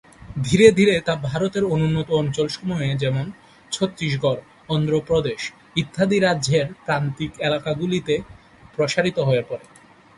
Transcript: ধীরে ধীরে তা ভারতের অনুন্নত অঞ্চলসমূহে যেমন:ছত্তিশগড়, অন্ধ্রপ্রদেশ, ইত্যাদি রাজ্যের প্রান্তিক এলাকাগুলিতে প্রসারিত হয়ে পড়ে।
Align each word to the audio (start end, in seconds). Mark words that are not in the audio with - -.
ধীরে 0.43 0.67
ধীরে 0.71 0.95
তা 0.99 1.13
ভারতের 1.23 1.63
অনুন্নত 1.65 2.09
অঞ্চলসমূহে 2.11 2.89
যেমন:ছত্তিশগড়, 2.95 4.41
অন্ধ্রপ্রদেশ, 4.69 5.41
ইত্যাদি 5.75 6.17
রাজ্যের 6.19 6.65
প্রান্তিক 6.85 7.31
এলাকাগুলিতে 7.39 8.15
প্রসারিত 8.75 9.17
হয়ে 9.19 9.43
পড়ে। 9.49 9.65